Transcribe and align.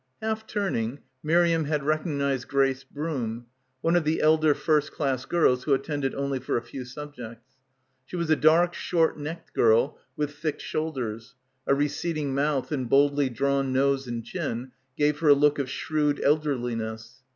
Half 0.19 0.47
turn 0.47 0.75
ing, 0.75 0.99
Miriam 1.21 1.65
had 1.65 1.83
recognized 1.83 2.47
Grace 2.47 2.83
Broom, 2.83 3.45
one 3.81 3.95
of 3.95 4.03
the 4.03 4.19
elder 4.19 4.55
first 4.55 4.91
class 4.91 5.25
girls 5.25 5.63
who 5.65 5.75
attended 5.75 6.15
only 6.15 6.39
for 6.39 6.57
a 6.57 6.61
few 6.63 6.85
subjects. 6.85 7.57
She 8.07 8.15
was 8.15 8.27
a 8.31 8.35
dark 8.35 8.73
short 8.73 9.19
necked 9.19 9.53
girl 9.53 9.99
with 10.17 10.33
thick 10.33 10.59
shoulders; 10.59 11.35
a 11.67 11.75
receding 11.75 12.33
mouth 12.33 12.71
and 12.71 12.89
boldly 12.89 13.29
drawn 13.29 13.71
nose 13.73 14.07
and 14.07 14.25
chin 14.25 14.71
gave 14.97 15.19
her 15.19 15.27
a 15.29 15.33
look 15.35 15.59
of 15.59 15.69
shrewd 15.69 16.19
elderliness. 16.21 17.21